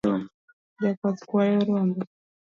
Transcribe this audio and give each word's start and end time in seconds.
Jakwath 0.81 1.21
kwayo 1.29 1.59
rombe 1.67 2.01